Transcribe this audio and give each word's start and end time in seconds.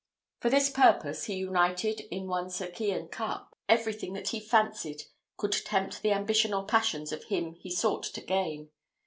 For 0.39 0.49
this 0.49 0.71
purpose 0.71 1.25
he 1.25 1.35
united, 1.35 2.07
in 2.09 2.25
one 2.25 2.47
Circean 2.49 3.11
cup, 3.11 3.55
everything 3.69 4.13
that 4.13 4.29
he 4.29 4.39
fancied 4.39 5.03
could 5.37 5.51
tempt 5.51 6.01
the 6.01 6.11
ambition 6.11 6.55
or 6.55 6.65
passions 6.65 7.11
of 7.11 7.25
him 7.25 7.53
he 7.53 7.69
sought 7.69 8.05
to 8.05 8.21
gain. 8.21 8.71